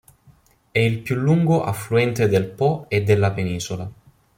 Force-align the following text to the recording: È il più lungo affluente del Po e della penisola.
È 0.71 0.79
il 0.79 0.99
più 1.03 1.13
lungo 1.13 1.63
affluente 1.63 2.27
del 2.27 2.47
Po 2.49 2.85
e 2.87 3.03
della 3.03 3.31
penisola. 3.33 3.87